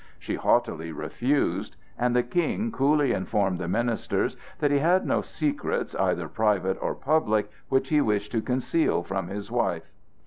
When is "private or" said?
6.27-6.95